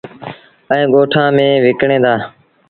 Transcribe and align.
ائيٚݩ 0.71 0.91
ڳوٚٺآن 0.93 1.27
ميݩ 1.35 1.61
وڪڻيٚن 1.63 2.01
دآ۔ 2.05 2.13